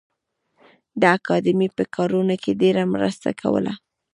[0.99, 3.73] د اکاډمۍ په کارونو کې ډېره مرسته کوله